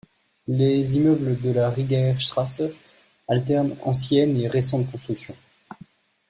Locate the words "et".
4.37-4.47